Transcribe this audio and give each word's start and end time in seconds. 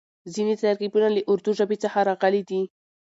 ځينې 0.33 0.53
ترکيبونه 0.61 1.07
له 1.15 1.21
اردو 1.31 1.49
ژبې 1.59 1.77
څخه 1.83 1.99
راغلي 2.09 2.41
دي. 2.49 2.61